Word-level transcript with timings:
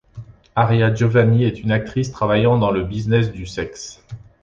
Aria 0.55 0.91
Giovanni 0.95 1.43
est 1.43 1.59
une 1.61 1.71
actrice 1.71 2.11
travaillant 2.11 2.57
dans 2.57 2.71
le 2.71 2.83
business 2.83 3.31
du 3.31 3.45
sexe. 3.45 4.03